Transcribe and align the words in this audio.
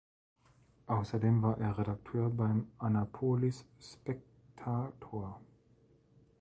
Außerdem 0.87 1.43
war 1.43 1.59
er 1.59 1.77
Redakteur 1.77 2.31
beim 2.31 2.71
"Annapolis 2.79 3.67
Spectator". 3.79 5.39